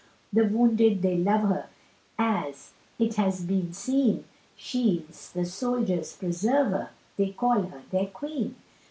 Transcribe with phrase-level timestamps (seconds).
[0.33, 1.69] The wounded they love her,
[2.17, 4.23] as it has been seen;
[4.55, 8.55] She's the soldier's preserver, they call her their queen!